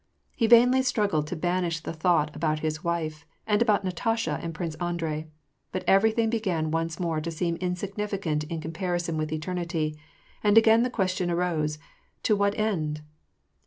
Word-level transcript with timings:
He 0.35 0.47
vainly 0.47 0.81
struggled 0.81 1.27
to 1.27 1.35
banish 1.35 1.81
the 1.81 1.93
thought 1.93 2.35
about 2.35 2.61
his 2.61 2.83
wife, 2.83 3.23
and 3.45 3.61
about 3.61 3.83
Natasha 3.83 4.39
and 4.41 4.51
Prince 4.51 4.73
Andrei. 4.81 5.27
But 5.71 5.83
everything 5.85 6.31
began 6.31 6.71
once 6.71 6.99
more 6.99 7.21
to 7.21 7.29
seem 7.29 7.55
in 7.57 7.75
significant 7.75 8.43
in 8.45 8.61
comparison 8.61 9.15
with 9.15 9.31
eternity, 9.31 9.95
and 10.43 10.57
again 10.57 10.81
the 10.81 10.89
question 10.89 11.29
arose," 11.29 11.77
To 12.23 12.35
what 12.35 12.57
end 12.57 13.03